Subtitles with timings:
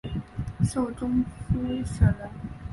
[0.63, 2.27] 授中书舍人。